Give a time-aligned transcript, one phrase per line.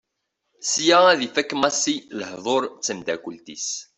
[0.69, 3.67] Sya ad ifak Massi lehdur d temddakelt-is.